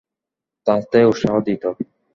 [0.67, 1.63] তাতে উৎসাহ দিত।